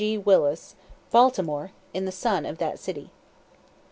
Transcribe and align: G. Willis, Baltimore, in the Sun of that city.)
G. 0.03 0.17
Willis, 0.17 0.75
Baltimore, 1.11 1.73
in 1.93 2.05
the 2.05 2.11
Sun 2.11 2.47
of 2.47 2.57
that 2.57 2.79
city.) 2.79 3.11